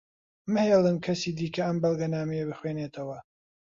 [0.53, 3.17] مەهێڵن کەسی دیکە ئەم بەڵگەنامەیە بخوێنێتەوە.